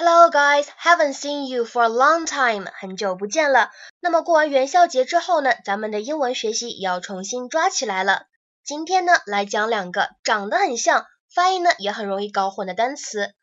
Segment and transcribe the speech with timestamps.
[0.00, 3.72] Hello guys, haven't seen you for a long time，很久不见了。
[3.98, 8.28] 那么过完元宵节之后呢，咱们的英文学习也要重新抓起来了。
[8.62, 13.34] 今天呢，来讲两个长得很像，发音呢也很容易搞混的单词。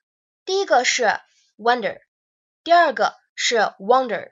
[0.46, 1.20] 第一个是
[1.58, 1.98] wonder，
[2.64, 4.30] 第二个是 wonder。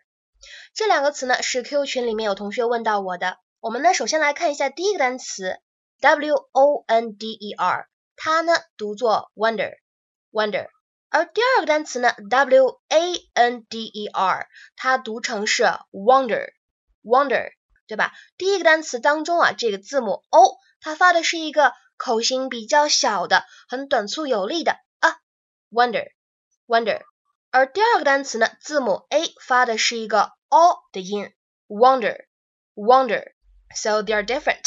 [0.74, 3.36] 这两个词呢是 Q 群里面有同学问到我的。
[3.60, 5.58] 我们呢首先来看一下第一个单词
[6.00, 10.70] w o n d e r，它呢读作 wonder，wonder。
[11.14, 17.52] 而第二个单词呢，w a n d e r，它读成是 wonder，wonder，
[17.88, 18.14] 对吧？
[18.36, 25.18] 第一个单词当中啊，这个字母 o，它发的是一个口型比较小的、很短促有力的啊
[25.72, 27.04] ，wonder，wonder。
[27.52, 31.32] 而第二个单词呢，字母 a 发的是一个 o 的音
[31.68, 33.34] ，wonder，wonder。
[33.76, 34.66] So they are different。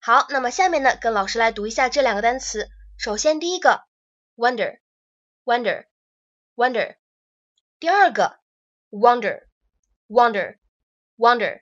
[0.00, 2.68] 好，那么下面呢，跟老师来读一下这两个单词。
[2.96, 3.82] 首先第一个
[4.36, 4.78] ，wonder。
[5.49, 5.85] wonder
[6.55, 6.97] wonder。
[7.79, 8.39] 第二个
[8.89, 9.47] wonder
[10.07, 10.57] wonder
[11.17, 11.61] wonder。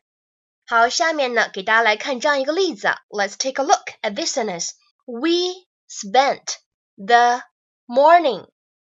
[0.66, 2.98] 好，下面呢给大家来看这样一个例子啊。
[3.10, 4.72] Let's take a look at this sentence.
[5.06, 6.58] We spent
[6.96, 7.42] the
[7.86, 8.48] morning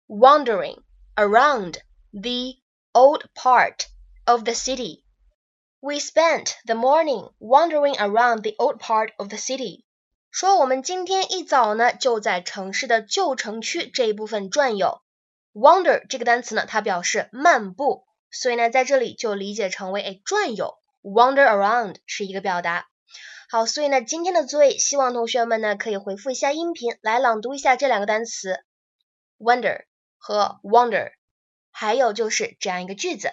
[0.07, 0.83] wandering
[1.15, 1.79] around
[2.11, 2.61] the
[2.93, 3.87] old part
[4.25, 5.03] of the city.
[5.79, 9.85] We spent the morning wandering around the old part of the city.
[10.30, 15.00] 说我们今天一早呢就在城市的旧城区这一部分转悠。
[15.52, 20.78] Wander 这个单词呢，它表示漫步，所以呢在这里就理解成为哎转悠。
[21.02, 22.86] Wander around 是一个表达。
[23.50, 28.60] 好，所以呢今天的作业，希望同学们呢可以回复一下音频，来朗读一下这两个单词
[29.38, 29.86] ，wonder
[30.18, 31.12] 和 wander，
[31.70, 33.30] 还有就是这样一个句子。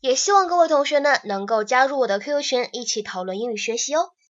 [0.00, 4.14] 也希望各位同学呢能够加入我的 QQ 群，一起讨论英语学习哦。